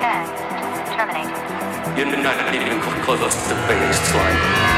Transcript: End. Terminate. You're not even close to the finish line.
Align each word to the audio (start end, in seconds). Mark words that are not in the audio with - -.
End. 0.00 0.30
Terminate. 0.94 1.98
You're 1.98 2.22
not 2.22 2.54
even 2.54 2.80
close 3.02 3.18
to 3.18 3.48
the 3.48 3.54
finish 3.66 4.14
line. 4.14 4.77